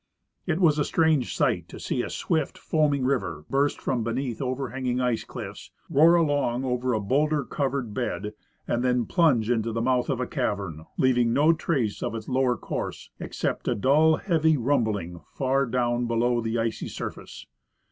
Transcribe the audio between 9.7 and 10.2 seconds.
the mouth of